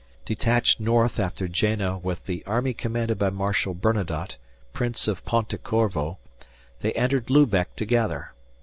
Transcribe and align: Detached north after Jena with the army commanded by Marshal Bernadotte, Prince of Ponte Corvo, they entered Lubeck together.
Detached 0.25 0.79
north 0.79 1.19
after 1.19 1.47
Jena 1.47 1.95
with 1.95 2.25
the 2.25 2.43
army 2.47 2.73
commanded 2.73 3.19
by 3.19 3.29
Marshal 3.29 3.75
Bernadotte, 3.75 4.37
Prince 4.73 5.07
of 5.07 5.23
Ponte 5.25 5.61
Corvo, 5.61 6.17
they 6.79 6.91
entered 6.93 7.29
Lubeck 7.29 7.75
together. 7.75 8.31